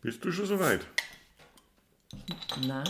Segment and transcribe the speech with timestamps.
[0.00, 0.86] Bist du schon soweit?
[2.66, 2.84] Na,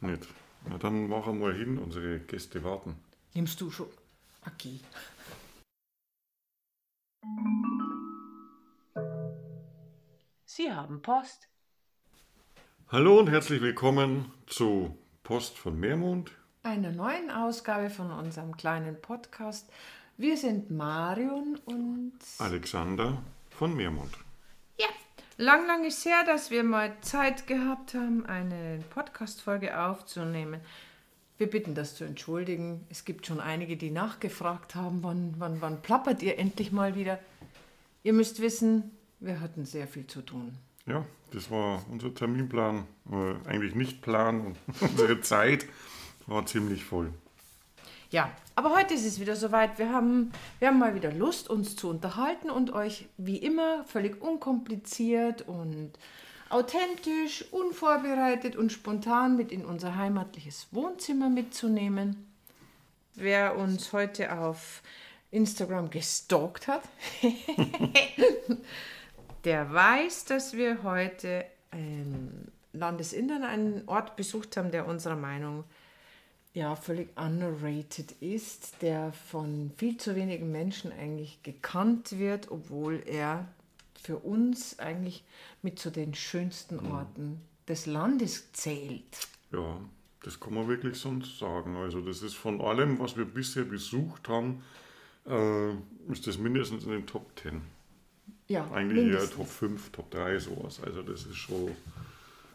[0.00, 0.26] Nicht.
[0.68, 2.96] Na dann mach mal hin, unsere Gäste warten.
[3.34, 3.88] nimmst du schon.
[4.46, 4.80] Okay.
[10.44, 11.48] Sie haben Post.
[12.88, 16.30] Hallo und herzlich willkommen zu Post von Meermond.
[16.62, 19.70] Einer neuen Ausgabe von unserem kleinen Podcast.
[20.16, 24.12] Wir sind Marion und Alexander von Meermond.
[25.36, 30.60] Lang, lang ist her, dass wir mal Zeit gehabt haben, eine Podcast-Folge aufzunehmen.
[31.36, 32.86] Wir bitten das zu entschuldigen.
[32.90, 37.18] Es gibt schon einige, die nachgefragt haben, wann, wann, wann plappert ihr endlich mal wieder.
[38.04, 40.54] Ihr müsst wissen, wir hatten sehr viel zu tun.
[40.86, 42.86] Ja, das war unser Terminplan.
[43.10, 45.66] Äh, eigentlich nicht Plan unsere Zeit
[46.26, 47.12] war ziemlich voll.
[48.14, 49.76] Ja, aber heute ist es wieder soweit.
[49.76, 54.22] Wir haben, wir haben mal wieder Lust, uns zu unterhalten und euch wie immer völlig
[54.22, 55.90] unkompliziert und
[56.48, 62.32] authentisch, unvorbereitet und spontan mit in unser heimatliches Wohnzimmer mitzunehmen.
[63.16, 64.82] Wer uns heute auf
[65.32, 66.82] Instagram gestalkt hat,
[69.44, 75.64] der weiß, dass wir heute im Landesinnern einen Ort besucht haben, der unserer Meinung
[76.54, 83.48] ja völlig underrated ist, der von viel zu wenigen Menschen eigentlich gekannt wird, obwohl er
[84.00, 85.24] für uns eigentlich
[85.62, 89.28] mit zu den schönsten Orten des Landes zählt.
[89.52, 89.80] Ja,
[90.22, 91.76] das kann man wirklich so sagen.
[91.76, 94.62] Also das ist von allem, was wir bisher besucht haben,
[95.26, 95.72] äh,
[96.12, 97.62] ist das mindestens in den Top 10.
[98.46, 99.36] Ja, Eigentlich eher mindestens.
[99.36, 100.80] Top 5, Top 3 sowas.
[100.82, 101.74] Also das ist schon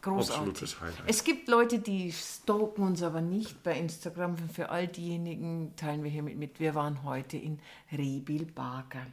[0.02, 0.76] großartig.
[1.08, 4.38] Es gibt Leute, die stalken uns aber nicht bei Instagram.
[4.50, 6.60] Für all diejenigen teilen wir hiermit mit.
[6.60, 7.60] Wir waren heute in
[7.92, 9.06] Rebilbaker.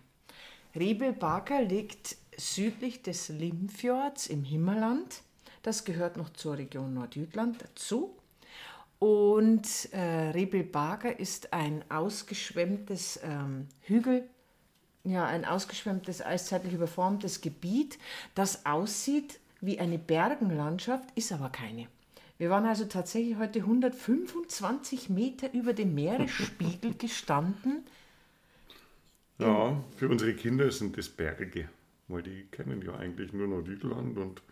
[0.75, 5.23] Rebilbaker liegt südlich des Limfjords im Himmerland.
[5.63, 8.17] Das gehört noch zur Region Nordjütland dazu.
[8.99, 14.29] Und äh, Rebilbaker ist ein ausgeschwemmtes ähm, Hügel,
[15.05, 17.99] ja, ein ausgeschwemmtes, eiszeitlich überformtes Gebiet,
[18.35, 21.89] das aussieht wie eine Bergenlandschaft, ist aber keine.
[22.39, 27.85] Wir waren also tatsächlich heute 125 Meter über dem Meeresspiegel gestanden.
[29.39, 31.69] Ja, für unsere Kinder sind das Berge,
[32.09, 34.43] weil die kennen ja eigentlich nur Nordjütland und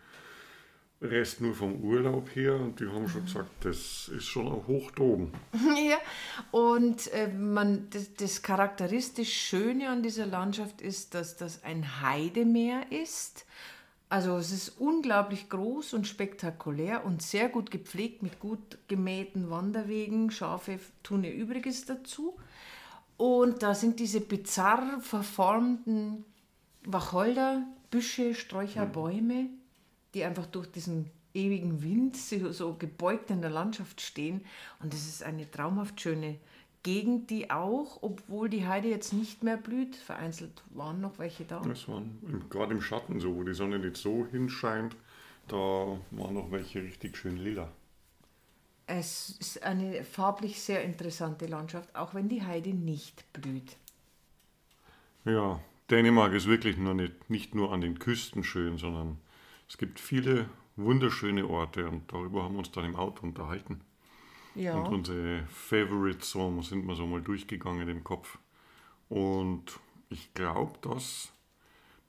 [1.01, 4.91] Rest nur vom Urlaub her und die haben schon gesagt, das ist schon auch hoch
[4.91, 5.31] droben.
[5.89, 5.97] ja,
[6.51, 12.91] und äh, man, das, das charakteristisch Schöne an dieser Landschaft ist, dass das ein Heidemeer
[12.91, 13.45] ist.
[14.15, 20.31] Also es ist unglaublich groß und spektakulär und sehr gut gepflegt mit gut gemähten Wanderwegen.
[20.31, 22.37] Schafe tun ihr Übriges dazu.
[23.17, 26.23] Und da sind diese bizarr verformten
[26.85, 29.49] Wacholder, Büsche, Sträucher, Bäume,
[30.13, 34.45] die einfach durch diesen ewigen Wind so so gebeugt in der Landschaft stehen.
[34.81, 36.37] Und es ist eine traumhaft schöne
[36.85, 41.59] Gegend, die auch, obwohl die Heide jetzt nicht mehr blüht, vereinzelt waren noch welche da.
[41.61, 44.95] Das waren gerade im Schatten so, wo die Sonne nicht so hinscheint,
[45.47, 47.71] da waren noch welche richtig schön lila.
[48.85, 53.77] Es ist eine farblich sehr interessante Landschaft, auch wenn die Heide nicht blüht.
[55.25, 55.59] Ja,
[55.89, 59.17] Dänemark ist wirklich nur nicht, nicht nur an den Küsten schön, sondern
[59.67, 63.81] es gibt viele wunderschöne Orte und darüber haben wir uns dann im Auto unterhalten.
[64.55, 68.37] Ja, Und unsere Favorites so, sind wir so mal durchgegangen im Kopf.
[69.09, 69.79] Und
[70.09, 71.31] ich glaube, dass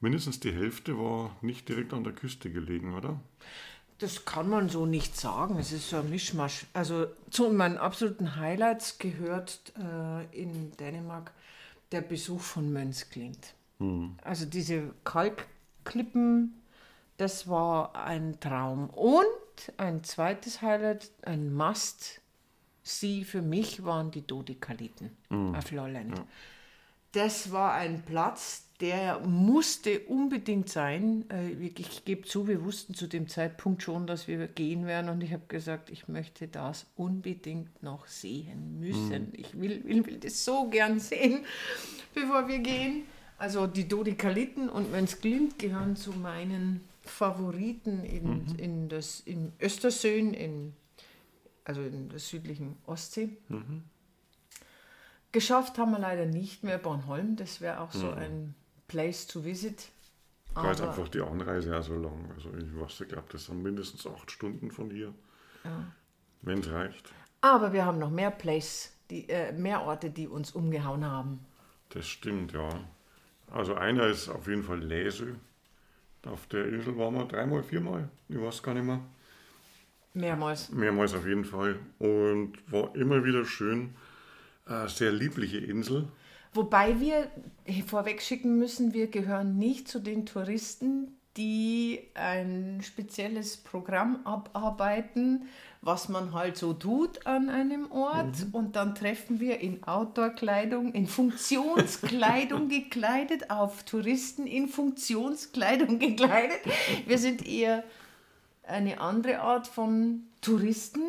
[0.00, 3.20] mindestens die Hälfte war nicht direkt an der Küste gelegen, oder?
[3.98, 5.58] das kann man so nicht sagen.
[5.58, 6.66] Es ist so ein Mischmasch.
[6.72, 11.32] Also zu meinen absoluten Highlights gehört äh, in Dänemark
[11.92, 13.54] der Besuch von Mönsklint.
[14.22, 16.62] Also diese Kalkklippen,
[17.18, 18.90] das war ein Traum.
[18.90, 19.26] Und
[19.76, 22.20] ein zweites Highlight, ein Must.
[22.86, 25.10] Sie für mich waren die Dodekaliten
[25.56, 26.22] auf Lolland.
[27.10, 31.24] Das war ein Platz, der musste unbedingt sein.
[31.30, 35.22] Äh, Ich gebe zu, wir wussten zu dem Zeitpunkt schon, dass wir gehen werden und
[35.22, 39.32] ich habe gesagt, ich möchte das unbedingt noch sehen müssen.
[39.32, 41.44] Ich will, will, will das so gern sehen,
[42.14, 43.04] bevor wir gehen.
[43.38, 50.74] Also die Dodekaliten und Mönsklint gehören zu meinen Favoriten in, in, das, in Östersön, in,
[51.66, 53.36] also in der südlichen Ostsee.
[55.32, 57.36] Geschafft haben wir leider nicht mehr Bornholm.
[57.36, 58.54] Das wäre auch so ein
[58.88, 59.88] Place to visit.
[60.54, 62.30] Aber- einfach die Anreise ja so lang.
[62.34, 65.12] Also ich weiß, ich glaube, das sind mindestens acht Stunden von hier.
[66.42, 67.12] Wenn es reicht.
[67.40, 71.40] Aber wir haben noch mehr Place, die, äh, mehr Orte, die uns umgehauen haben.
[71.90, 72.68] Das stimmt, ja.
[73.50, 75.34] Also einer ist auf jeden Fall Läsö.
[76.24, 79.00] Auf der Insel waren wir dreimal, viermal, ich weiß gar nicht mehr.
[80.16, 80.70] Mehrmals.
[80.70, 81.78] Mehrmals auf jeden Fall.
[81.98, 83.94] Und war immer wieder schön.
[84.64, 86.08] Eine sehr liebliche Insel.
[86.54, 87.30] Wobei wir
[87.86, 95.48] vorweg schicken müssen, wir gehören nicht zu den Touristen, die ein spezielles Programm abarbeiten,
[95.82, 98.46] was man halt so tut an einem Ort.
[98.46, 98.54] Mhm.
[98.54, 106.60] Und dann treffen wir in Outdoor-Kleidung, in Funktionskleidung gekleidet, auf Touristen in Funktionskleidung gekleidet.
[107.06, 107.84] Wir sind eher
[108.66, 111.02] eine andere Art von Touristen.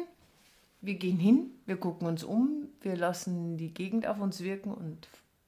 [0.82, 5.08] Wir gehen hin, wir gucken uns um, wir lassen die Gegend auf uns wirken und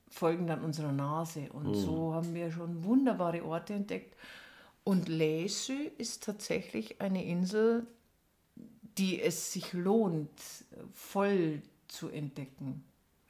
[0.10, 1.50] folgen dann unserer Nase.
[1.52, 1.76] Und mhm.
[1.76, 4.16] so haben wir schon wunderbare Orte entdeckt.
[4.84, 7.86] Und Lesü ist tatsächlich eine Insel,
[8.98, 10.32] die es sich lohnt,
[10.94, 12.84] voll zu entdecken.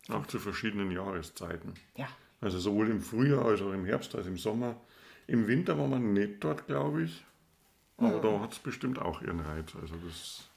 [0.08, 1.74] Auch zu verschiedenen Jahreszeiten.
[1.96, 2.08] Ja.
[2.42, 4.76] Also sowohl im Frühjahr als auch im Herbst als im Sommer.
[5.28, 7.24] Im Winter war man nicht dort, glaube ich.
[8.08, 9.74] Aber da hat es bestimmt auch ihren Reiz.
[9.80, 10.50] Also das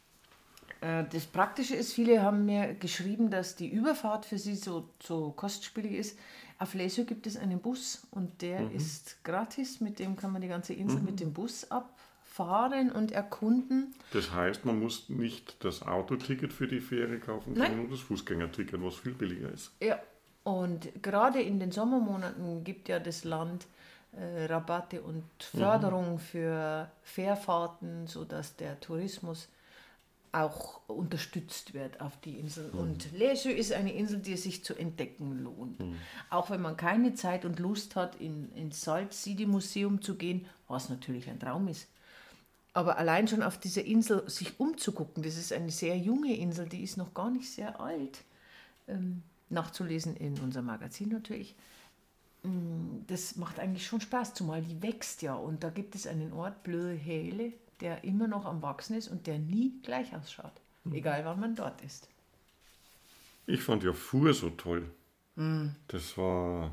[0.83, 5.31] äh, das Praktische ist, viele haben mir geschrieben, dass die Überfahrt für sie so, so
[5.31, 6.19] kostspielig ist.
[6.59, 8.77] Auf Lesio gibt es einen Bus und der mhm.
[8.77, 9.81] ist gratis.
[9.81, 11.07] Mit dem kann man die ganze Insel mhm.
[11.07, 13.95] mit dem Bus abfahren und erkunden.
[14.13, 18.83] Das heißt, man muss nicht das Autoticket für die Fähre kaufen, sondern nur das Fußgängerticket,
[18.83, 19.73] was viel billiger ist.
[19.81, 19.99] Ja,
[20.45, 23.67] und gerade in den Sommermonaten gibt ja das Land
[24.13, 25.59] äh, Rabatte und mhm.
[25.59, 26.19] Förderung mhm.
[26.19, 29.49] für Fährfahrten, sodass der Tourismus
[30.33, 32.71] auch unterstützt wird auf die Insel.
[32.73, 32.79] Mhm.
[32.79, 35.81] Und Lesö ist eine Insel, die sich zu entdecken lohnt.
[35.81, 35.97] Mhm.
[36.31, 40.47] Auch wenn man keine Zeit und Lust hat, in, ins Salt City Museum zu gehen,
[40.69, 41.87] was natürlich ein Traum ist.
[42.75, 46.83] Aber allein schon auf dieser Insel sich umzugucken, das ist eine sehr junge Insel, die
[46.83, 48.25] ist noch gar nicht sehr alt.
[48.89, 51.55] Ähm, nachzulesen in unserem Magazin natürlich.
[52.43, 55.35] Mm, das macht eigentlich schon Spaß, zumal die wächst ja.
[55.35, 59.27] Und da gibt es einen Ort, Blöde Häle, der immer noch am Wachsen ist und
[59.27, 60.53] der nie gleich ausschaut,
[60.85, 60.95] mhm.
[60.95, 62.09] egal wann man dort ist.
[63.47, 64.89] Ich fand ja Fuhr so toll.
[65.37, 65.75] Mhm.
[65.89, 66.73] Das war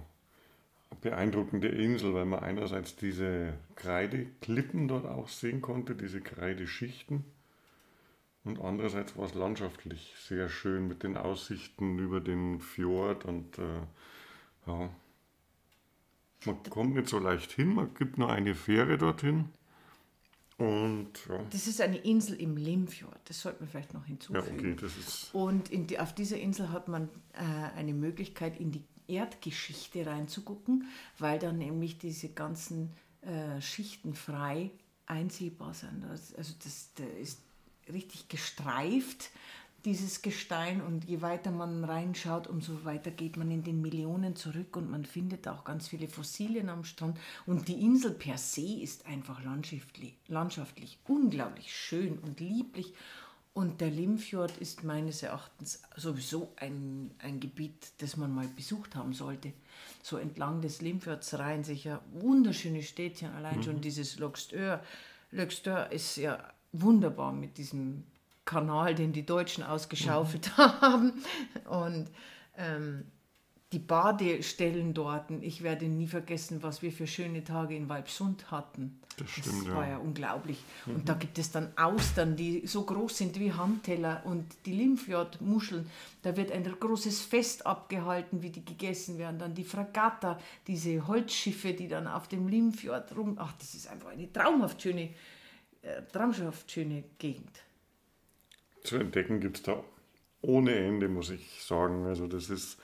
[0.92, 7.25] eine beeindruckende Insel, weil man einerseits diese Kreideklippen dort auch sehen konnte, diese Kreideschichten.
[8.44, 13.81] Und andererseits war es landschaftlich sehr schön mit den Aussichten über den Fjord und äh,
[14.65, 14.89] ja,
[16.45, 19.50] man kommt nicht so leicht hin, man gibt nur eine Fähre dorthin.
[20.57, 21.39] Und, ja.
[21.51, 24.45] Das ist eine Insel im Limfjord, das sollte man vielleicht noch hinzufügen.
[24.45, 28.71] Ja, okay, das ist und die, auf dieser Insel hat man äh, eine Möglichkeit, in
[28.71, 30.86] die Erdgeschichte reinzugucken,
[31.18, 32.91] weil dann nämlich diese ganzen
[33.21, 34.71] äh, Schichten frei
[35.06, 36.03] einsehbar sind.
[36.03, 37.41] Das, also das, das ist
[37.91, 39.31] richtig gestreift
[39.85, 44.75] dieses Gestein und je weiter man reinschaut, umso weiter geht man in den Millionen zurück
[44.75, 47.17] und man findet auch ganz viele Fossilien am Strand.
[47.45, 52.93] Und die Insel per se ist einfach landschaftlich, landschaftlich unglaublich schön und lieblich.
[53.53, 59.13] Und der Limfjord ist meines Erachtens sowieso ein, ein Gebiet, das man mal besucht haben
[59.13, 59.53] sollte.
[60.03, 63.63] So entlang des Limfjords reihen sich ja wunderschöne Städtchen, allein mhm.
[63.63, 64.83] schon dieses Löxtör.
[65.31, 66.41] Löxtör ist ja
[66.71, 68.03] wunderbar mit diesem
[68.50, 70.62] Kanal, den die Deutschen ausgeschaufelt mhm.
[70.81, 71.13] haben.
[71.69, 72.10] Und
[72.57, 73.06] ähm,
[73.72, 79.00] die Badestellen dort, ich werde nie vergessen, was wir für schöne Tage in Walpsund hatten.
[79.18, 80.57] Das stimmt, das war ja, ja unglaublich.
[80.88, 80.96] Mhm.
[80.96, 85.88] Und da gibt es dann Austern, die so groß sind wie Handteller und die Limfjordmuscheln.
[86.24, 89.38] Da wird ein großes Fest abgehalten, wie die gegessen werden.
[89.38, 93.38] Dann die Fragatta, diese Holzschiffe, die dann auf dem Limfjord rum.
[93.39, 95.10] Ach, das ist einfach eine traumhaft schöne,
[95.84, 97.68] äh, traumhaft schöne Gegend
[98.89, 99.84] zu entdecken gibt es da
[100.41, 102.05] ohne Ende, muss ich sagen.
[102.05, 102.79] Also das ist,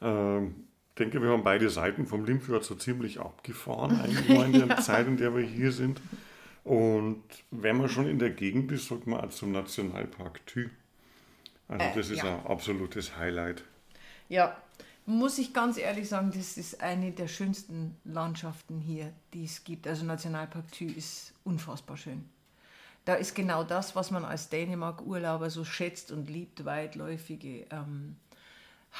[0.00, 4.52] äh, ich denke, wir haben beide Seiten vom Limfjord so ziemlich abgefahren, eigentlich mal in
[4.52, 4.80] der ja.
[4.80, 6.00] Zeit, in der wir hier sind.
[6.64, 10.68] Und wenn man schon in der Gegend ist, sollte man auch zum Nationalpark Thü.
[11.68, 12.38] Also das äh, ist ja.
[12.38, 13.64] ein absolutes Highlight.
[14.28, 14.56] Ja,
[15.06, 19.86] muss ich ganz ehrlich sagen, das ist eine der schönsten Landschaften hier, die es gibt.
[19.86, 22.24] Also Nationalpark Thü ist unfassbar schön
[23.04, 28.16] da ist genau das, was man als Dänemark-Urlauber so schätzt und liebt, weitläufige ähm,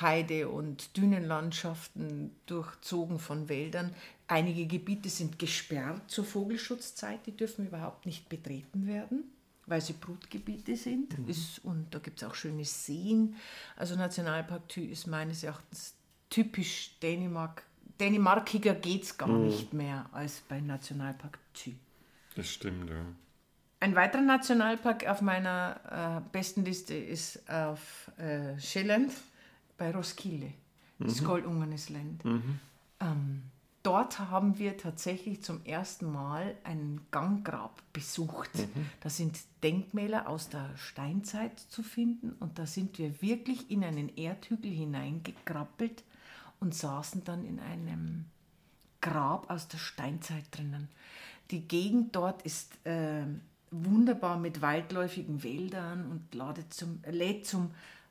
[0.01, 3.95] Heide- und Dünenlandschaften durchzogen von Wäldern.
[4.27, 9.25] Einige Gebiete sind gesperrt zur Vogelschutzzeit, die dürfen überhaupt nicht betreten werden,
[9.67, 11.19] weil sie Brutgebiete sind.
[11.19, 11.29] Mhm.
[11.29, 13.37] Ist, und da gibt es auch schöne Seen.
[13.77, 15.95] Also Nationalpark Thü ist meines Erachtens
[16.29, 17.63] typisch Dänemark.
[18.01, 19.47] Dänemarkiger geht es gar mhm.
[19.47, 21.73] nicht mehr als bei Nationalpark Thü.
[22.35, 23.07] Das stimmt, ja.
[23.85, 29.13] Ein weiterer Nationalpark auf meiner äh, besten Liste ist auf äh, Schelland
[29.77, 30.55] bei Roskilde,
[30.99, 31.27] das mhm.
[31.27, 32.25] Goldungernesland.
[32.25, 32.61] Mhm.
[33.01, 33.43] Ähm,
[33.83, 38.49] dort haben wir tatsächlich zum ersten Mal ein Ganggrab besucht.
[39.03, 44.17] Da sind Denkmäler aus der Steinzeit zu finden und da sind wir wirklich in einen
[44.17, 46.05] Erdhügel hineingekrabbelt
[46.59, 48.25] und saßen dann in einem
[49.03, 50.89] Grab aus der Steinzeit drinnen.
[51.51, 53.27] Die Gegend dort ist äh,
[53.83, 57.71] wunderbar mit waldläufigen Wäldern und ladet zum, lädt zum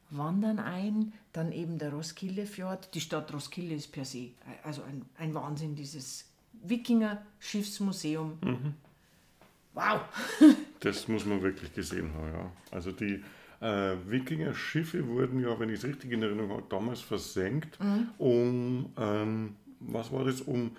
[0.09, 1.13] Wandern ein.
[1.31, 2.93] Dann eben der Roskildefjord.
[2.93, 4.31] Die Stadt Roskilde ist per se
[4.63, 6.29] also ein, ein Wahnsinn, dieses
[6.63, 8.37] Wikinger-Schiffsmuseum.
[9.73, 10.01] Wow!
[10.79, 12.51] Das muss man wirklich gesehen haben, ja.
[12.69, 13.23] Also die
[13.61, 17.79] äh, Wikinger-Schiffe wurden ja, wenn ich es richtig in Erinnerung habe, damals versenkt,
[18.17, 20.75] um, ähm, was war das, um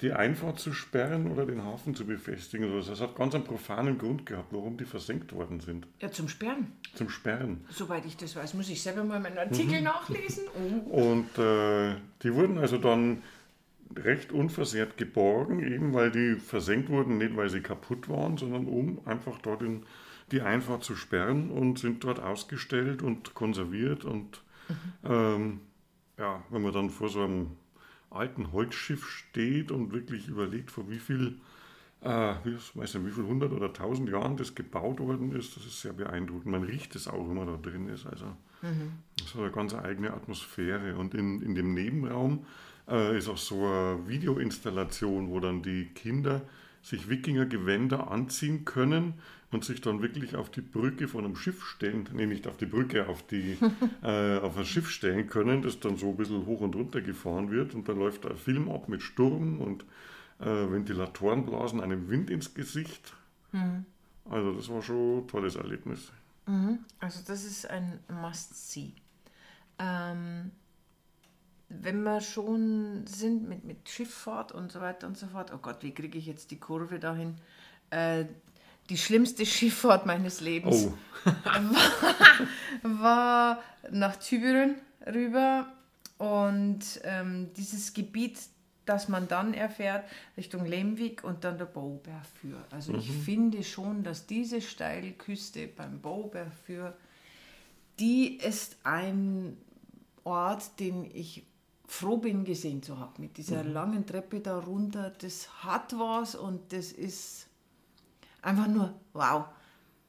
[0.00, 2.70] die Einfahrt zu sperren oder den Hafen zu befestigen.
[2.70, 2.90] oder so.
[2.90, 5.86] Das hat ganz einen profanen Grund gehabt, warum die versenkt worden sind.
[6.00, 6.72] Ja, zum Sperren.
[6.94, 7.64] Zum Sperren.
[7.70, 10.44] Soweit ich das weiß, muss ich selber mal meinen Artikel nachlesen.
[10.90, 13.22] Und äh, die wurden also dann
[13.96, 19.06] recht unversehrt geborgen, eben weil die versenkt wurden, nicht weil sie kaputt waren, sondern um
[19.06, 19.84] einfach dort in
[20.30, 24.04] die Einfahrt zu sperren und sind dort ausgestellt und konserviert.
[24.04, 24.42] Und
[25.04, 25.60] ähm,
[26.18, 27.56] ja, wenn man dann vor so einem
[28.14, 31.38] alten Holzschiff steht und wirklich überlegt, vor wie viel,
[32.02, 35.66] äh, wie, weiß nicht, wie viel hundert oder tausend Jahren das gebaut worden ist, das
[35.66, 36.46] ist sehr beeindruckend.
[36.46, 38.06] Man riecht es auch, wenn man da drin ist.
[38.06, 38.26] Also
[39.18, 40.96] das hat eine ganz eigene Atmosphäre.
[40.96, 42.46] Und in, in dem Nebenraum
[42.88, 46.42] äh, ist auch so eine Videoinstallation, wo dann die Kinder
[46.82, 49.14] sich Wikingergewänder anziehen können
[49.52, 52.66] und sich dann wirklich auf die Brücke von einem Schiff stellen, nee, nicht auf die
[52.66, 53.58] Brücke, auf, die,
[54.02, 57.50] äh, auf ein Schiff stellen können, das dann so ein bisschen hoch und runter gefahren
[57.50, 59.84] wird und da läuft ein Film ab mit Sturm und
[60.40, 63.14] äh, Ventilatoren blasen einem Wind ins Gesicht.
[64.24, 66.10] Also das war schon ein tolles Erlebnis.
[66.98, 68.94] Also das ist ein Must-See.
[69.78, 70.50] Ähm,
[71.68, 75.82] wenn wir schon sind mit, mit Schifffahrt und so weiter und so fort, oh Gott,
[75.82, 77.36] wie kriege ich jetzt die Kurve dahin?
[77.90, 78.24] Äh,
[78.92, 80.94] die schlimmste Schifffahrt meines Lebens Oh,
[82.82, 84.74] war nach Tübingen
[85.06, 85.66] rüber
[86.18, 88.38] und ähm, dieses Gebiet,
[88.84, 90.04] das man dann erfährt,
[90.36, 92.58] Richtung Lemvik und dann der Baubergfür.
[92.70, 96.94] Also ich finde schon, dass diese steile Küste beim Baubergfür,
[97.98, 99.56] die ist ein
[100.24, 101.46] Ort, den ich
[101.86, 103.22] froh bin gesehen zu haben.
[103.22, 107.46] Mit dieser langen Treppe da runter, das hat was und das ist
[108.42, 109.46] einfach nur wow.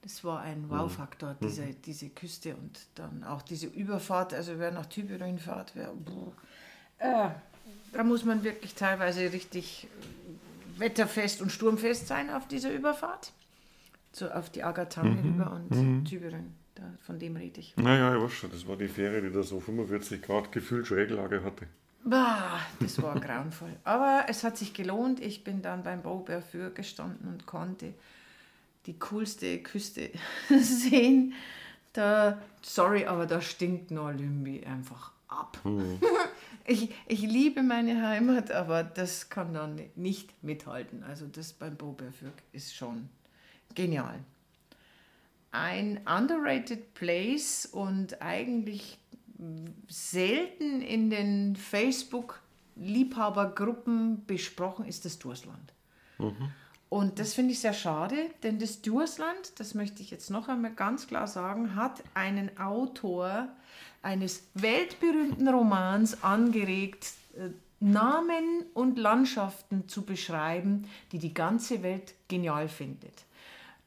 [0.02, 4.34] Das war ein Wow-Faktor, diese, diese Küste und dann auch diese Überfahrt.
[4.34, 5.94] Also wer nach Tübingen fährt, wer,
[6.98, 7.30] äh,
[7.94, 9.88] da muss man wirklich teilweise richtig
[10.78, 13.32] wetterfest und sturmfest sein auf dieser Überfahrt.
[14.12, 17.78] So auf die Agatange rüber und Tübingen, da, von dem rede ich.
[17.78, 21.44] naja, ich weiß schon, das war die Fähre, die da so 45 Grad gefühlt Schräglage
[21.46, 21.68] hatte.
[22.04, 23.76] Bah, das war grauenvoll.
[23.86, 25.22] Aber es hat sich gelohnt.
[25.22, 27.94] Ich bin dann beim Bauberfür gestanden und konnte
[28.86, 30.12] die coolste Küste
[30.50, 31.34] sehen.
[31.94, 35.60] Da, sorry, aber da stinkt Nordlümbi einfach ab.
[36.66, 41.04] Ich, ich liebe meine Heimat, aber das kann dann nicht mithalten.
[41.04, 43.10] Also das beim Bauberfür ist schon
[43.76, 44.18] genial.
[45.52, 48.98] Ein underrated place und eigentlich
[49.90, 55.74] selten in den Facebook-Liebhabergruppen besprochen ist das Dursland.
[56.94, 60.74] Und das finde ich sehr schade, denn das Dursland, das möchte ich jetzt noch einmal
[60.74, 63.48] ganz klar sagen, hat einen Autor
[64.04, 72.70] eines weltberühmten Romans angeregt, äh, Namen und Landschaften zu beschreiben, die die ganze Welt genial
[72.70, 73.26] findet.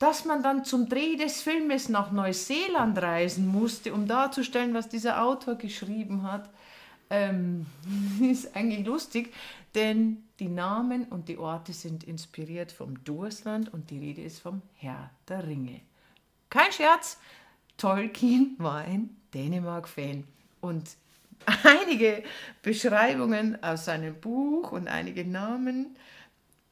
[0.01, 5.23] Dass man dann zum Dreh des Filmes nach Neuseeland reisen musste, um darzustellen, was dieser
[5.23, 6.51] Autor geschrieben hat,
[7.11, 7.67] ähm,
[8.21, 9.33] ist eigentlich lustig,
[9.77, 14.63] denn die Namen und die Orte sind inspiriert vom Dursland und die Rede ist vom
[14.75, 15.83] Herr der Ringe.
[16.51, 17.19] Kein Scherz,
[17.77, 20.25] Tolkien war ein Dänemark-Fan
[20.63, 20.97] und
[21.65, 22.25] einige
[22.63, 25.97] Beschreibungen aus seinem Buch und einige Namen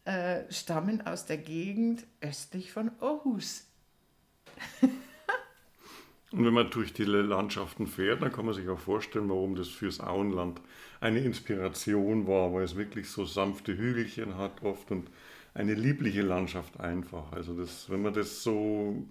[0.05, 3.67] äh, stammen aus der Gegend östlich von Aarhus.
[6.35, 9.69] Und wenn man durch die Landschaften fährt, dann kann man sich auch vorstellen, warum das
[9.69, 10.61] fürs Auenland
[11.00, 15.09] eine Inspiration war, weil es wirklich so sanfte Hügelchen hat oft und
[15.55, 17.31] eine liebliche Landschaft einfach.
[17.31, 19.07] Also das, wenn man das so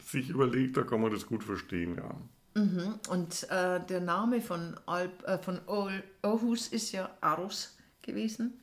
[0.00, 2.14] sich überlegt, da kann man das gut verstehen, ja.
[3.08, 5.58] Und äh, der Name von, Alp, äh, von
[6.22, 8.60] Aarhus ist ja Aros gewesen.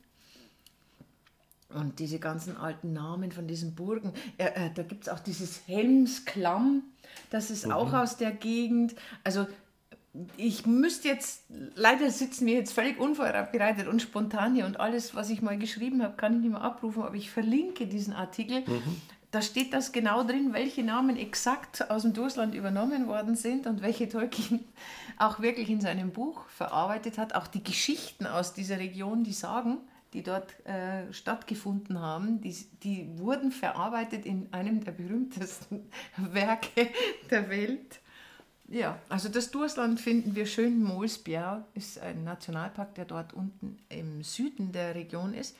[1.74, 5.66] Und diese ganzen alten Namen von diesen Burgen, äh, äh, da gibt es auch dieses
[5.66, 6.84] Helmsklamm,
[7.30, 8.94] das ist auch aus der Gegend.
[9.24, 9.46] Also
[10.36, 11.44] ich müsste jetzt,
[11.74, 16.02] leider sitzen wir jetzt völlig unvorbereitet und spontan hier und alles, was ich mal geschrieben
[16.02, 18.62] habe, kann ich nicht mehr abrufen, aber ich verlinke diesen Artikel.
[19.30, 23.82] Da steht das genau drin, welche Namen exakt aus dem Durstland übernommen worden sind und
[23.82, 24.64] welche Tolkien
[25.18, 27.34] auch wirklich in seinem Buch verarbeitet hat.
[27.34, 29.78] Auch die Geschichten aus dieser Region, die sagen,
[30.16, 36.88] die dort äh, stattgefunden haben, die, die wurden verarbeitet in einem der berühmtesten Werke
[37.30, 38.00] der Welt.
[38.68, 40.82] Ja, also das Durstland finden wir schön.
[40.82, 45.54] Molsbjerg ist ein Nationalpark, der dort unten im Süden der Region ist.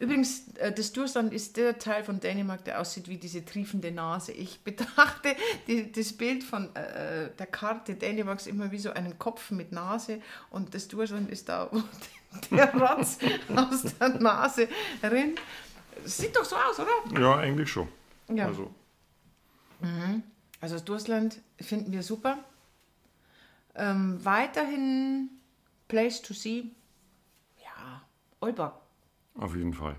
[0.00, 4.32] Übrigens, äh, das Durstland ist der Teil von Dänemark, der aussieht wie diese triefende Nase.
[4.32, 5.36] Ich betrachte
[5.68, 10.20] die, das Bild von äh, der Karte Dänemarks immer wie so einen Kopf mit Nase
[10.50, 11.80] und das Durstland ist da, wo
[12.50, 13.18] der Rotz
[13.54, 14.68] aus der Nase
[15.02, 15.40] rinnt.
[16.04, 17.20] Sieht doch so aus, oder?
[17.20, 17.88] Ja, eigentlich schon.
[18.28, 18.46] Ja.
[18.46, 18.72] Also,
[20.60, 22.38] Also das Durstland finden wir super.
[23.74, 25.30] Ähm, weiterhin
[25.88, 26.64] Place to See.
[27.62, 28.02] Ja,
[28.40, 28.74] Olbach.
[29.34, 29.96] auf jeden Fall.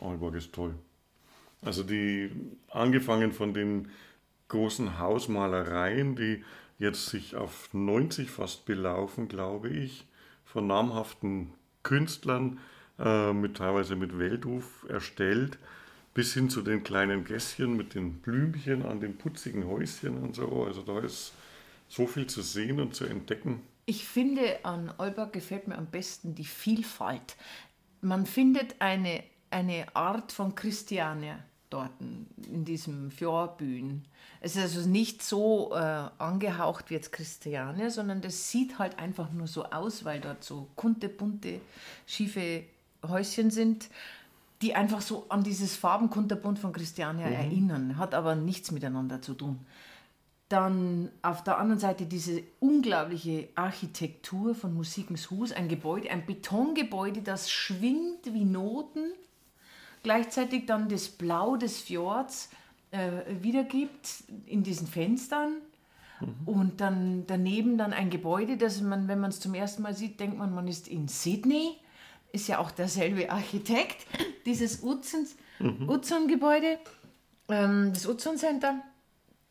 [0.00, 0.74] Aalborg ist toll.
[1.62, 2.30] Also die,
[2.70, 3.90] angefangen von den
[4.48, 6.44] großen Hausmalereien, die
[6.78, 10.06] jetzt sich auf 90 fast belaufen, glaube ich,
[10.52, 11.52] von namhaften
[11.82, 12.58] Künstlern,
[12.98, 15.58] äh, mit, teilweise mit Weltruf erstellt,
[16.12, 20.64] bis hin zu den kleinen Gässchen mit den Blümchen an den putzigen Häuschen und so.
[20.64, 21.32] Also da ist
[21.88, 23.62] so viel zu sehen und zu entdecken.
[23.86, 27.36] Ich finde, an Olbach gefällt mir am besten die Vielfalt.
[28.00, 31.38] Man findet eine, eine Art von Christiania
[31.70, 34.04] dort in diesem Fjordbühn.
[34.40, 35.76] Es ist also nicht so äh,
[36.18, 40.68] angehaucht wie jetzt Christiania, sondern das sieht halt einfach nur so aus, weil dort so
[40.76, 41.60] kunterbunte,
[42.06, 42.64] schiefe
[43.06, 43.88] Häuschen sind,
[44.62, 47.96] die einfach so an dieses Farbenkunterbunt von Christiania erinnern.
[47.96, 49.60] Hat aber nichts miteinander zu tun.
[50.50, 57.22] Dann auf der anderen Seite diese unglaubliche Architektur von Musikens Hus, ein Gebäude, ein Betongebäude,
[57.22, 59.12] das schwingt wie Noten,
[60.02, 62.50] gleichzeitig dann das Blau des Fjords
[62.90, 65.56] äh, wiedergibt in diesen Fenstern.
[66.44, 70.20] Und dann daneben dann ein Gebäude, das man, wenn man es zum ersten Mal sieht,
[70.20, 71.78] denkt man, man ist in Sydney.
[72.32, 74.06] Ist ja auch derselbe Architekt,
[74.46, 76.78] dieses Utzons, Utzon-Gebäude,
[77.48, 78.82] ähm, das Utzon Center.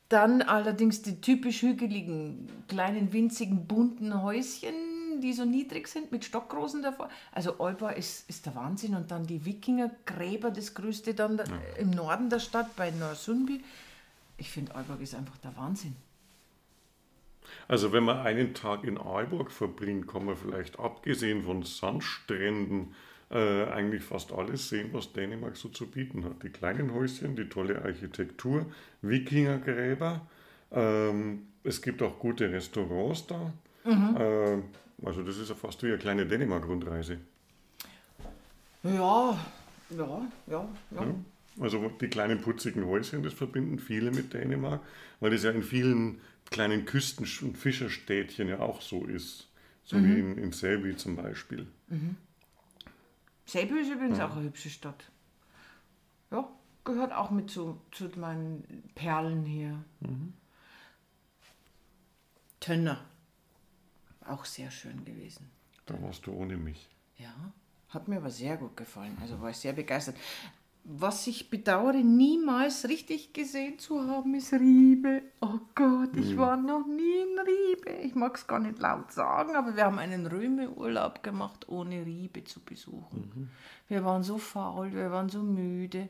[0.10, 4.74] Dann allerdings die typisch hügeligen, kleinen, winzigen, bunten Häuschen,
[5.22, 7.10] die so niedrig sind, mit Stockrosen davor.
[7.32, 8.96] Also Olba ist, ist der Wahnsinn.
[8.96, 11.44] Und dann die Wikingergräber, das größte dann da,
[11.78, 13.64] im Norden der Stadt bei Norsundby.
[14.38, 15.96] Ich finde, Aalborg ist einfach der Wahnsinn.
[17.68, 22.94] Also wenn man einen Tag in Aalborg verbringt, kann man vielleicht abgesehen von Sandstränden
[23.32, 26.42] äh, eigentlich fast alles sehen, was Dänemark so zu bieten hat.
[26.44, 28.66] Die kleinen Häuschen, die tolle Architektur,
[29.02, 30.22] Wikingergräber.
[30.72, 33.54] Ähm, es gibt auch gute Restaurants da.
[33.86, 34.64] Ähm,
[35.04, 37.20] also das ist ja fast wie eine kleine Dänemark-Rundreise.
[38.84, 39.40] Ja,
[39.90, 41.16] ja, ja, ja.
[41.60, 44.82] Also die kleinen putzigen Häuschen, das verbinden viele mit Dänemark,
[45.20, 49.48] weil das ja in vielen kleinen Küsten- und Fischerstädtchen ja auch so ist.
[49.84, 51.66] So wie in, in Selby zum Beispiel.
[53.46, 55.10] Säbel ist übrigens auch eine hübsche Stadt.
[56.30, 56.48] Ja,
[56.84, 59.84] gehört auch mit zu, zu meinen Perlen hier.
[62.60, 63.04] Tönner.
[64.26, 65.50] Auch sehr schön gewesen.
[65.86, 66.90] Da warst du ohne mich.
[67.18, 67.34] Ja,
[67.90, 69.18] hat mir aber sehr gut gefallen.
[69.22, 70.16] Also war ich sehr begeistert.
[70.86, 75.22] Was ich bedauere, niemals richtig gesehen zu haben, ist Riebe.
[75.42, 77.92] Oh Gott, ich war noch nie in Riebe.
[78.08, 82.44] Ich mag es gar nicht laut sagen, aber wir haben einen Römeurlaub gemacht, ohne Riebe
[82.44, 83.50] zu besuchen.
[83.88, 86.10] Wir waren so faul, wir waren so müde.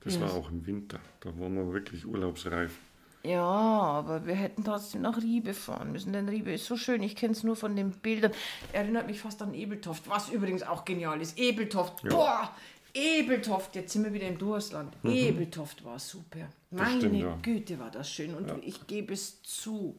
[0.00, 0.22] Das Ja.
[0.22, 0.98] war auch im Winter.
[1.20, 2.78] Da waren wir wirklich urlaubsreif.
[3.24, 7.02] Ja, aber wir hätten trotzdem nach Riebe fahren müssen, denn Riebe ist so schön.
[7.02, 8.32] Ich kenne es nur von den Bildern.
[8.72, 11.36] Erinnert mich fast an Ebeltoft, was übrigens auch genial ist.
[11.36, 12.50] Ebeltoft, boah,
[12.94, 14.94] Ebeltoft, jetzt sind wir wieder im Durstland.
[15.04, 16.48] Ebeltoft war super.
[16.70, 17.36] Meine stimmt, ja.
[17.42, 18.34] Güte, war das schön.
[18.34, 19.98] Und ich gebe es zu,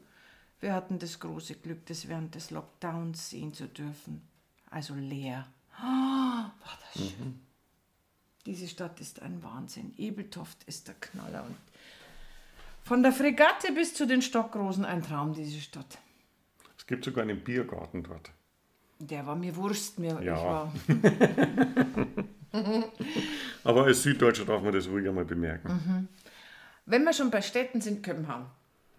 [0.60, 4.22] wir hatten das große Glück, das während des Lockdowns sehen zu dürfen.
[4.70, 5.48] Also leer.
[5.78, 7.40] Ah, war das schön.
[8.46, 9.94] Diese Stadt ist ein Wahnsinn.
[9.98, 11.44] Ebeltoft ist der Knaller.
[11.44, 11.56] Und
[12.84, 15.98] von der Fregatte bis zu den Stockrosen ein Traum, diese Stadt.
[16.78, 18.32] Es gibt sogar einen Biergarten dort.
[19.00, 20.00] Der war mir Wurst.
[20.00, 20.36] Mir, Ja.
[20.44, 20.74] war,
[23.64, 25.68] Aber als Süddeutscher darf man das ruhig einmal bemerken.
[25.72, 26.08] Mhm.
[26.86, 28.48] Wenn wir schon bei Städten sind, Kopenhagen.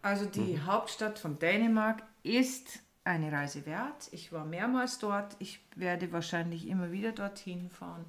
[0.03, 4.09] Also die Hauptstadt von Dänemark ist eine Reise wert.
[4.13, 5.37] Ich war mehrmals dort.
[5.41, 8.05] Ich werde wahrscheinlich immer wieder dorthin fahren.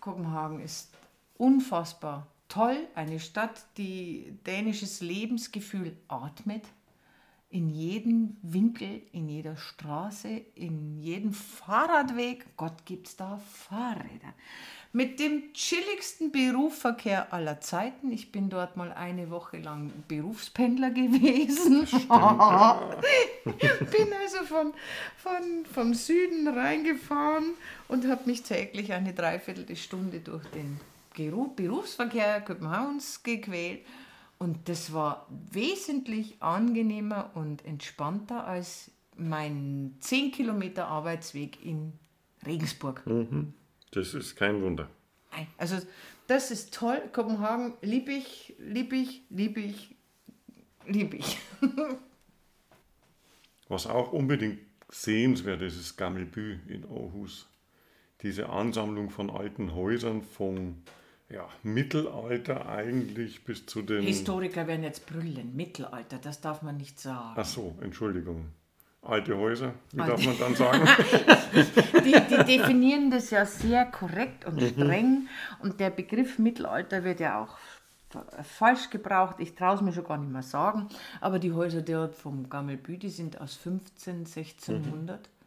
[0.00, 0.90] Kopenhagen ist
[1.36, 2.76] unfassbar toll.
[2.94, 6.64] Eine Stadt, die dänisches Lebensgefühl atmet.
[7.54, 12.56] in jedem Winkel, in jeder Straße, in jedem Fahrradweg.
[12.56, 13.38] Gott gibt's da
[13.68, 14.32] Fahrräder.
[14.94, 18.10] Mit dem chilligsten Berufsverkehr aller Zeiten.
[18.10, 21.84] Ich bin dort mal eine Woche lang Berufspendler gewesen.
[23.44, 24.72] bin also von,
[25.18, 27.52] von, vom Süden reingefahren
[27.88, 30.80] und habe mich täglich eine Dreiviertelstunde durch den
[31.14, 33.84] Berufsverkehr Kopenhagens gequält.
[34.38, 41.92] Und das war wesentlich angenehmer und entspannter als mein 10 Kilometer Arbeitsweg in
[42.44, 43.06] Regensburg.
[43.06, 43.54] Mhm.
[43.92, 44.88] Das ist kein Wunder.
[45.58, 45.78] Also
[46.26, 47.00] das ist toll.
[47.12, 49.94] Kopenhagen liebe ich, liebe ich, liebe ich,
[50.86, 51.38] liebe ich.
[53.68, 54.58] Was auch unbedingt
[54.90, 57.46] sehenswert ist, ist Gammelbü in Aarhus.
[58.22, 60.82] Diese Ansammlung von alten Häusern vom
[61.28, 64.02] ja, Mittelalter eigentlich bis zu den.
[64.02, 65.56] Historiker werden jetzt brüllen.
[65.56, 67.34] Mittelalter, das darf man nicht sagen.
[67.36, 68.48] Ach so, Entschuldigung.
[69.00, 70.12] Alte Häuser, wie Alte.
[70.12, 70.88] darf man dann sagen?
[72.04, 74.68] die, die, definieren das ja sehr korrekt und mhm.
[74.68, 75.28] streng.
[75.60, 77.56] Und der Begriff Mittelalter wird ja auch
[78.44, 79.36] falsch gebraucht.
[79.38, 80.88] Ich traue es mir schon gar nicht mehr sagen.
[81.20, 85.20] Aber die Häuser dort vom Gammelbü, die sind aus 15, 1600.
[85.20, 85.41] Mhm.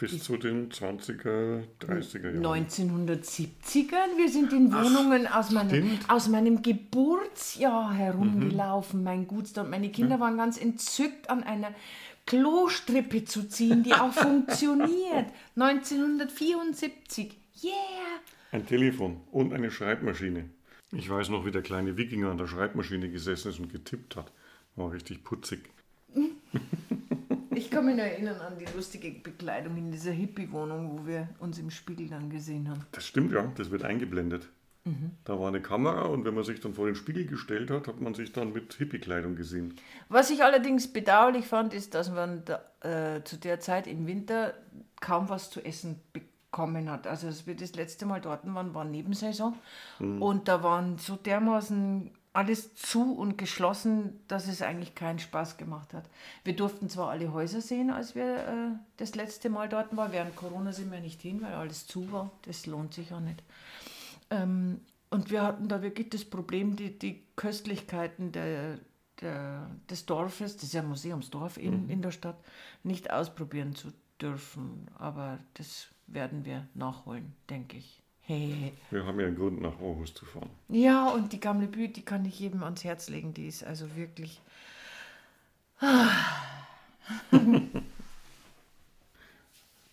[0.00, 2.64] Bis zu den 20er, 30er Jahren.
[2.64, 4.16] 1970ern.
[4.16, 9.04] Wir sind in Wohnungen Ach, aus, meinem, aus meinem Geburtsjahr herumgelaufen, mhm.
[9.04, 9.62] mein Gutster.
[9.62, 10.20] Und meine Kinder ja.
[10.20, 11.74] waren ganz entzückt, an einer
[12.24, 15.26] Klostrippe zu ziehen, die auch funktioniert.
[15.56, 17.36] 1974.
[17.62, 17.72] Yeah!
[18.52, 20.48] Ein Telefon und eine Schreibmaschine.
[20.92, 24.32] Ich weiß noch, wie der kleine Wikinger an der Schreibmaschine gesessen ist und getippt hat.
[24.76, 25.60] War richtig putzig.
[27.70, 31.56] Ich kann mich noch erinnern an die lustige Bekleidung in dieser Hippie-Wohnung, wo wir uns
[31.56, 32.84] im Spiegel dann gesehen haben.
[32.90, 33.52] Das stimmt, ja.
[33.56, 34.48] Das wird eingeblendet.
[34.84, 35.12] Mhm.
[35.22, 38.00] Da war eine Kamera und wenn man sich dann vor den Spiegel gestellt hat, hat
[38.00, 39.76] man sich dann mit Hippie-Kleidung gesehen.
[40.08, 44.54] Was ich allerdings bedauerlich fand, ist, dass man da, äh, zu der Zeit im Winter
[45.00, 47.06] kaum was zu essen bekommen hat.
[47.06, 49.54] Also als wir das letzte Mal dort waren, war Nebensaison
[50.00, 50.20] mhm.
[50.20, 55.92] und da waren so dermaßen alles zu und geschlossen, dass es eigentlich keinen Spaß gemacht
[55.92, 56.08] hat.
[56.44, 60.12] Wir durften zwar alle Häuser sehen, als wir äh, das letzte Mal dort waren.
[60.12, 62.30] Während Corona sind wir nicht hin, weil alles zu war.
[62.42, 63.42] Das lohnt sich auch nicht.
[64.30, 68.78] Ähm, und wir hatten da wirklich das Problem, die, die Köstlichkeiten der,
[69.20, 71.90] der, des Dorfes, das ist ja Museumsdorf in, mhm.
[71.90, 72.38] in der Stadt,
[72.84, 74.86] nicht ausprobieren zu dürfen.
[74.94, 77.99] Aber das werden wir nachholen, denke ich.
[78.30, 78.72] Hey.
[78.92, 80.50] Wir haben ja einen Grund, nach Aarhus zu fahren.
[80.68, 83.34] Ja, und die Gamle Büt, die kann ich jedem ans Herz legen.
[83.34, 84.40] Die ist also wirklich.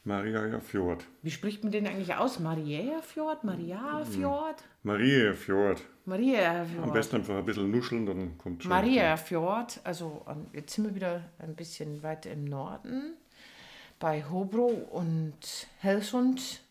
[0.03, 1.03] Maria Fjord.
[1.23, 2.39] Wie spricht man den eigentlich aus?
[2.39, 3.43] Maria Fjord?
[3.43, 4.63] Maria Fjord?
[4.83, 5.81] Maria Fjord.
[6.05, 6.87] Maria Fjord.
[6.87, 8.69] Am besten einfach ein bisschen nuscheln, dann kommt schon.
[8.69, 10.23] Maria Fjord, also
[10.53, 13.15] jetzt sind wir wieder ein bisschen weiter im Norden,
[13.97, 16.61] bei Hobro und Helsund.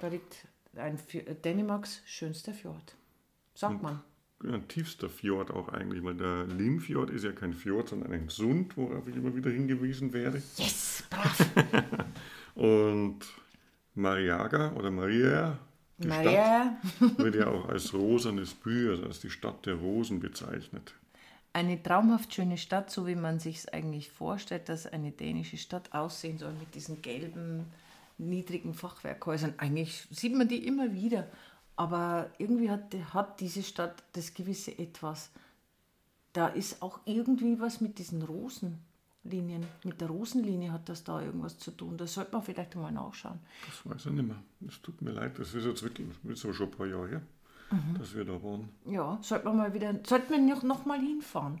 [0.00, 0.98] Da liegt ein
[1.44, 2.96] Dänemarks schönster Fjord.
[3.54, 4.00] Sagt man.
[4.44, 8.76] Ein tiefster Fjord auch eigentlich, weil der Limfjord ist ja kein Fjord, sondern ein Sund,
[8.76, 10.42] worauf ich immer wieder hingewiesen werde.
[10.56, 11.46] Yes, brav.
[12.56, 13.20] und
[13.94, 15.58] Mariaga oder Maria,
[15.98, 16.76] die Maria.
[16.96, 20.94] Stadt, wird ja auch als rosanes Bü, also als die Stadt der Rosen bezeichnet.
[21.52, 25.92] Eine traumhaft schöne Stadt, so wie man sich es eigentlich vorstellt, dass eine dänische Stadt
[25.92, 27.66] aussehen soll mit diesen gelben
[28.28, 29.54] niedrigen Fachwerkhäusern.
[29.58, 31.28] Eigentlich sieht man die immer wieder.
[31.76, 35.30] Aber irgendwie hat, hat diese Stadt das gewisse Etwas.
[36.32, 39.66] Da ist auch irgendwie was mit diesen Rosenlinien.
[39.84, 41.96] Mit der Rosenlinie hat das da irgendwas zu tun.
[41.96, 43.40] Das sollte man vielleicht mal nachschauen.
[43.66, 44.42] Das weiß ich nicht mehr.
[44.68, 47.22] Es tut mir leid, das ist jetzt wirklich ist schon ein paar Jahre her,
[47.72, 47.98] mhm.
[47.98, 48.68] dass wir da waren.
[48.86, 51.60] Ja, sollte man mal wieder, sollten wir noch, noch mal hinfahren.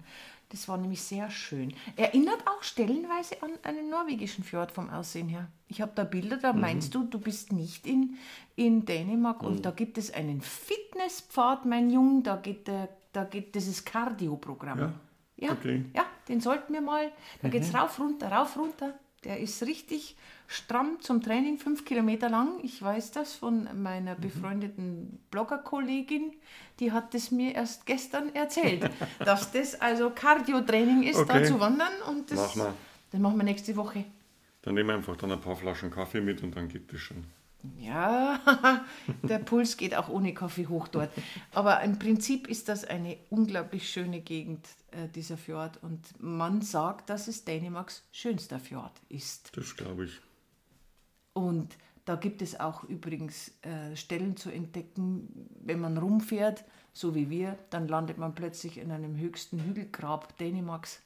[0.52, 1.72] Das war nämlich sehr schön.
[1.96, 5.48] Erinnert auch stellenweise an einen norwegischen Fjord vom Aussehen her.
[5.68, 6.60] Ich habe da Bilder, da mhm.
[6.60, 8.18] meinst du, du bist nicht in,
[8.54, 9.48] in Dänemark mhm.
[9.48, 14.78] und da gibt es einen Fitnesspfad, mein Junge, da geht, der, da geht dieses Cardio-Programm.
[14.78, 14.92] Ja,
[15.36, 15.86] ja, okay.
[15.94, 17.78] ja, den sollten wir mal, da geht es mhm.
[17.78, 18.92] rauf, runter, rauf, runter.
[19.24, 20.16] Der ist richtig
[20.48, 22.58] stramm zum Training, fünf Kilometer lang.
[22.62, 24.20] Ich weiß das von meiner mhm.
[24.20, 26.32] befreundeten Bloggerkollegin.
[26.80, 31.40] Die hat es mir erst gestern erzählt, dass das also Cardio-Training ist, okay.
[31.40, 31.92] da zu wandern.
[32.08, 32.72] Und das, Mach
[33.10, 34.04] das machen wir nächste Woche.
[34.62, 37.24] Dann nehmen wir einfach dann ein paar Flaschen Kaffee mit und dann geht das schon.
[37.78, 38.84] Ja,
[39.22, 41.10] der Puls geht auch ohne Kaffee hoch dort.
[41.52, 45.82] Aber im Prinzip ist das eine unglaublich schöne Gegend, äh, dieser Fjord.
[45.82, 49.56] Und man sagt, dass es Dänemarks schönster Fjord ist.
[49.56, 50.20] Das glaube ich.
[51.34, 57.30] Und da gibt es auch übrigens äh, Stellen zu entdecken, wenn man rumfährt, so wie
[57.30, 61.00] wir, dann landet man plötzlich in einem höchsten Hügelgrab Dänemarks.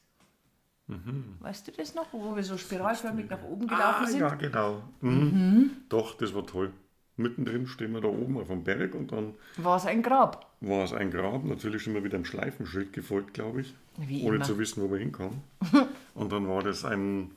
[1.41, 4.19] Weißt du das noch, wo wir so spiralförmig nach oben gelaufen Ah, sind?
[4.21, 4.83] ja, genau.
[5.01, 5.71] Mhm.
[5.89, 6.71] Doch, das war toll.
[7.17, 10.45] Mittendrin stehen wir da oben auf dem Berg und dann War es ein Grab?
[10.61, 11.43] war es ein Grab.
[11.43, 13.73] Natürlich sind wir wieder einem Schleifenschild gefolgt, glaube ich.
[13.97, 14.45] Wie ohne immer.
[14.45, 15.41] zu wissen, wo wir hinkommen.
[16.13, 17.31] und dann war das ein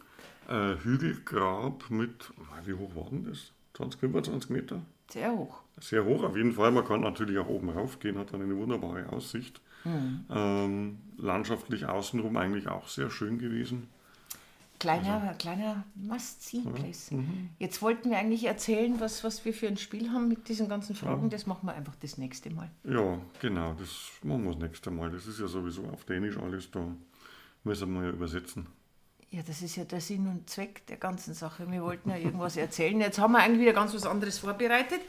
[0.49, 2.31] äh, Hügelgrab mit,
[2.67, 3.53] wie hoch war denn das?
[3.75, 4.83] 20, 25 Meter?
[5.11, 5.63] Sehr hoch.
[5.81, 6.71] Sehr hoch auf jeden Fall.
[6.71, 9.61] Man kann natürlich auch oben raufgehen, hat dann eine wunderbare Aussicht.
[9.85, 10.25] Mhm.
[10.31, 13.89] Ähm, landschaftlich außenrum eigentlich auch sehr schön gewesen.
[14.79, 17.11] Kleiner, kleiner Must-See-Place.
[17.11, 17.51] Mhm.
[17.59, 20.95] Jetzt wollten wir eigentlich erzählen, was, was wir für ein Spiel haben mit diesen ganzen
[20.95, 21.29] Fragen.
[21.29, 22.71] Das machen wir einfach das nächste Mal.
[22.85, 25.11] Ja, genau, das machen wir das nächste Mal.
[25.11, 26.81] Das ist ja sowieso auf Dänisch alles, da
[27.63, 28.67] müssen wir ja übersetzen.
[29.33, 31.71] Ja, das ist ja der Sinn und Zweck der ganzen Sache.
[31.71, 33.01] Wir wollten ja irgendwas erzählen.
[33.01, 35.01] Jetzt haben wir eigentlich wieder ganz was anderes vorbereitet.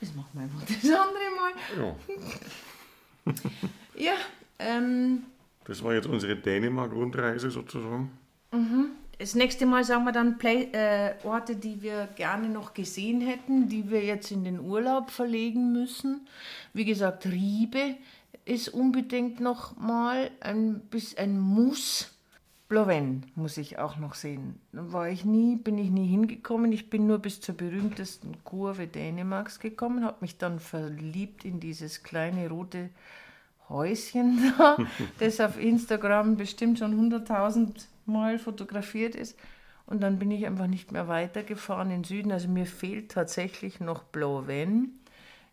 [0.00, 1.96] Das machen wir einfach das andere Mal.
[3.24, 3.34] Ja,
[3.94, 4.14] Ja,
[4.58, 5.24] ähm,
[5.64, 8.10] das war jetzt unsere Dänemark-Rundreise sozusagen.
[9.18, 13.68] das nächste Mal sagen wir dann Play, äh, Orte, die wir gerne noch gesehen hätten,
[13.68, 16.26] die wir jetzt in den Urlaub verlegen müssen.
[16.72, 17.96] Wie gesagt, Riebe
[18.44, 22.17] ist unbedingt noch mal ein, bis ein Muss.
[22.68, 24.60] Bloven muss ich auch noch sehen.
[24.72, 26.70] War ich nie, bin ich nie hingekommen.
[26.72, 32.02] Ich bin nur bis zur berühmtesten Kurve Dänemarks gekommen, habe mich dann verliebt in dieses
[32.02, 32.90] kleine rote
[33.70, 34.76] Häuschen da,
[35.18, 39.38] das auf Instagram bestimmt schon 100.000 Mal fotografiert ist.
[39.86, 42.32] Und dann bin ich einfach nicht mehr weitergefahren in den Süden.
[42.32, 44.97] Also mir fehlt tatsächlich noch Bloven.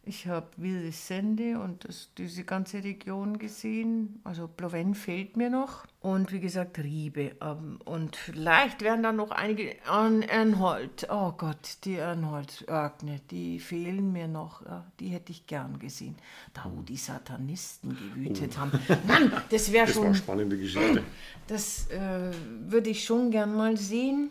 [0.07, 4.19] Ich habe Vilsende und das, diese ganze Region gesehen.
[4.23, 5.87] Also Bloven fehlt mir noch.
[5.99, 7.31] Und wie gesagt, Riebe.
[7.41, 11.07] Ähm, Und vielleicht werden dann noch einige an Ernhold.
[11.09, 14.61] Oh Gott, die Ernhold-Örgne, die fehlen mir noch.
[14.99, 16.15] Die hätte ich gern gesehen.
[16.53, 18.73] Da, wo die Satanisten gewütet haben.
[19.07, 20.05] Mann, das wäre Das war schon.
[20.05, 21.03] eine spannende Geschichte.
[21.47, 22.31] Das äh,
[22.69, 24.29] würde ich schon gern mal sehen.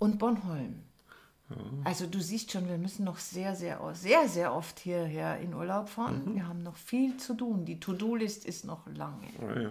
[0.00, 0.82] Und Bornholm.
[1.84, 5.88] Also du siehst schon, wir müssen noch sehr, sehr, sehr, sehr oft hierher in Urlaub
[5.88, 6.34] fahren.
[6.34, 7.64] Wir haben noch viel zu tun.
[7.64, 9.28] Die To-Do-List ist noch lange.
[9.40, 9.70] Ah, ja.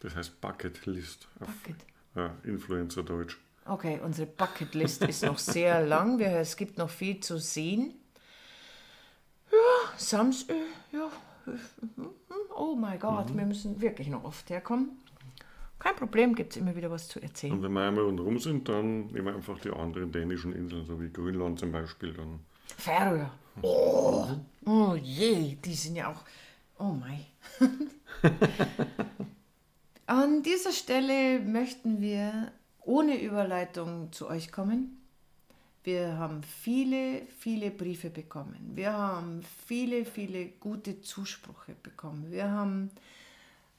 [0.00, 1.76] Das heißt Bucket List auf Bucket.
[2.14, 3.38] ja, Influencer Deutsch.
[3.66, 6.18] Okay, unsere Bucketlist ist noch sehr lang.
[6.18, 7.94] Wir, es gibt noch viel zu sehen.
[9.50, 10.54] Ja, Sams, äh,
[10.92, 11.06] ja.
[11.46, 12.02] äh,
[12.56, 14.90] Oh mein Gott, wir müssen wirklich noch oft herkommen.
[15.78, 17.52] Kein Problem, gibt es immer wieder was zu erzählen.
[17.52, 21.00] Und wenn wir einmal rundherum sind, dann nehmen wir einfach die anderen dänischen Inseln, so
[21.00, 22.12] wie Grönland zum Beispiel.
[22.12, 22.40] Dann.
[22.78, 23.30] Färöer.
[23.62, 24.26] Oh,
[24.64, 26.24] oh je, die sind ja auch.
[26.78, 27.26] Oh mein.
[30.06, 35.00] An dieser Stelle möchten wir ohne Überleitung zu euch kommen.
[35.82, 38.72] Wir haben viele, viele Briefe bekommen.
[38.74, 42.30] Wir haben viele, viele gute Zusprüche bekommen.
[42.30, 42.90] Wir haben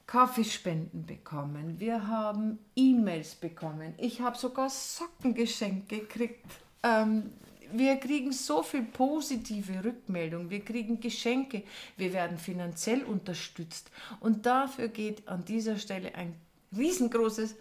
[0.06, 1.80] Kaffeespenden bekommen.
[1.80, 3.94] Wir haben E-Mails bekommen.
[3.98, 6.46] Ich habe sogar Socken geschenkt gekriegt.
[6.82, 7.32] Ähm,
[7.72, 10.50] wir kriegen so viel positive Rückmeldung.
[10.50, 11.64] Wir kriegen Geschenke.
[11.96, 13.90] Wir werden finanziell unterstützt.
[14.20, 16.34] Und dafür geht an dieser Stelle ein
[16.76, 17.56] riesengroßes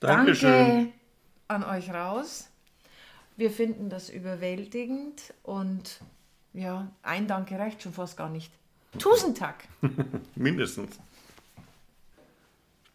[0.00, 0.50] Dankeschön.
[0.50, 0.92] Danke
[1.48, 2.48] an euch raus.
[3.36, 6.00] Wir finden das überwältigend und
[6.54, 8.52] ja, ein Danke reicht schon fast gar nicht.
[8.98, 9.56] Tausend Dank.
[10.34, 10.98] Mindestens.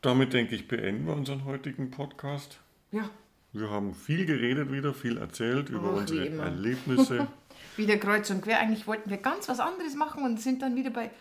[0.07, 2.61] Damit denke ich, beenden wir unseren heutigen Podcast.
[2.93, 3.09] Ja,
[3.51, 6.29] Wir haben viel geredet wieder, viel erzählt über Ach, unsere.
[6.29, 7.27] Erlebnisse.
[7.75, 8.61] wieder kreuz und quer.
[8.61, 11.11] Eigentlich wollten wir ganz was anderes machen und sind dann wieder bei.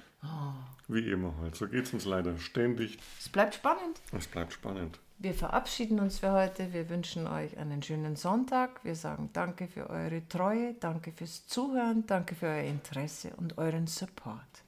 [0.87, 1.57] Wie immer halt.
[1.57, 2.99] So geht es uns leider ständig.
[3.19, 4.01] Es bleibt spannend.
[4.17, 5.01] Es bleibt spannend.
[5.19, 6.73] Wir verabschieden uns für heute.
[6.73, 8.85] Wir wünschen euch einen schönen Sonntag.
[8.85, 13.89] Wir sagen danke für eure Treue, danke fürs Zuhören, danke für euer Interesse und euren
[13.89, 14.63] Support.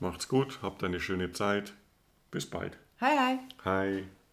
[0.00, 1.72] Macht's gut, habt eine schöne Zeit.
[2.30, 2.76] Bis bald.
[3.04, 3.16] Hi.
[3.16, 3.40] Hi.
[3.64, 4.14] Hei.